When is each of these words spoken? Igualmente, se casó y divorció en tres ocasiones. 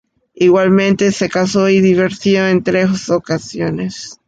Igualmente, 0.33 1.11
se 1.11 1.29
casó 1.29 1.69
y 1.69 1.79
divorció 1.79 2.47
en 2.47 2.63
tres 2.63 3.07
ocasiones. 3.11 4.19